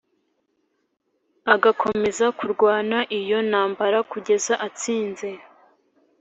[1.53, 5.29] agakomeza kurwana iyo ntambara kugeza atsinze